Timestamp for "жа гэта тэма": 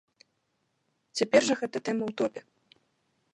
1.49-2.03